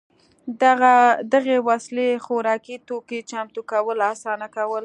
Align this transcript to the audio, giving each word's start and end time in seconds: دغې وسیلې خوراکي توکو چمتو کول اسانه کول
دغې 1.33 1.57
وسیلې 1.69 2.09
خوراکي 2.25 2.75
توکو 2.87 3.19
چمتو 3.29 3.61
کول 3.71 3.99
اسانه 4.11 4.47
کول 4.55 4.79